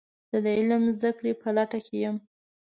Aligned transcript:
زه 0.31 0.37
د 0.45 0.47
علم 0.57 0.81
د 0.87 0.89
زده 0.97 1.11
کړې 1.17 1.31
په 1.41 1.47
لټه 1.57 1.79
کې 1.85 1.95
یم. 2.03 2.17